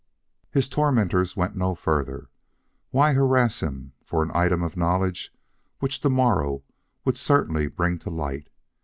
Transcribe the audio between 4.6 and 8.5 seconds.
of knowledge which the morrow would certainly bring to light.